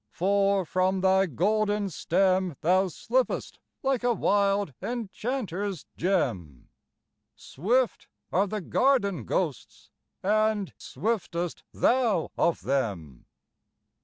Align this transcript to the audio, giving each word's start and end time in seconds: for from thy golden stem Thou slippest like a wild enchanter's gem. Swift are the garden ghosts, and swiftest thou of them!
for 0.09 0.65
from 0.65 1.01
thy 1.01 1.27
golden 1.27 1.87
stem 1.87 2.55
Thou 2.61 2.85
slippest 2.87 3.59
like 3.83 4.03
a 4.03 4.15
wild 4.15 4.73
enchanter's 4.81 5.85
gem. 5.95 6.69
Swift 7.35 8.07
are 8.31 8.47
the 8.47 8.61
garden 8.61 9.25
ghosts, 9.25 9.91
and 10.23 10.73
swiftest 10.79 11.61
thou 11.71 12.31
of 12.35 12.61
them! 12.63 13.27